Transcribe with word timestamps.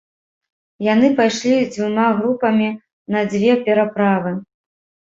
Яны 0.93 1.11
пайшлі 1.19 1.69
дзвюма 1.75 2.07
групамі 2.23 2.69
на 3.17 3.21
дзве 3.31 3.53
пераправы. 3.71 4.39